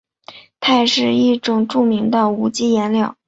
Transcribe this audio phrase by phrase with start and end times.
[0.59, 3.15] 它也是一种著名的无机颜料。